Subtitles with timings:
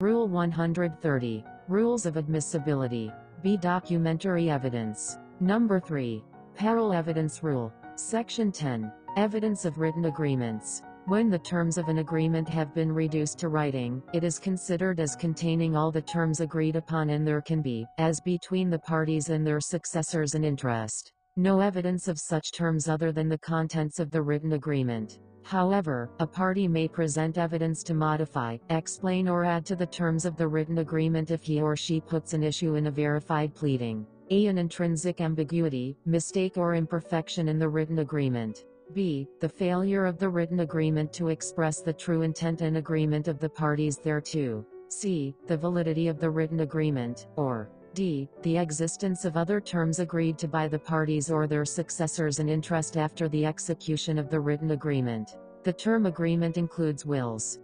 [0.00, 1.44] Rule 130.
[1.66, 3.10] Rules of admissibility.
[3.42, 3.56] B.
[3.56, 5.18] Documentary evidence.
[5.40, 6.22] Number 3.
[6.54, 7.72] Parol Evidence Rule.
[7.96, 8.92] Section 10.
[9.16, 10.84] Evidence of written agreements.
[11.06, 15.16] When the terms of an agreement have been reduced to writing, it is considered as
[15.16, 19.44] containing all the terms agreed upon and there can be, as between the parties and
[19.44, 24.22] their successors in interest, no evidence of such terms other than the contents of the
[24.22, 25.18] written agreement.
[25.48, 30.36] However, a party may present evidence to modify, explain or add to the terms of
[30.36, 34.06] the written agreement if he or she puts an issue in a verified pleading.
[34.28, 34.44] A.
[34.44, 38.66] An intrinsic ambiguity, mistake or imperfection in the written agreement.
[38.92, 39.26] B.
[39.40, 43.48] The failure of the written agreement to express the true intent and agreement of the
[43.48, 44.66] parties thereto.
[44.90, 45.34] C.
[45.46, 48.28] The validity of the written agreement, or D.
[48.42, 52.96] The existence of other terms agreed to by the parties or their successors in interest
[52.96, 55.36] after the execution of the written agreement.
[55.64, 57.58] The term agreement includes wills,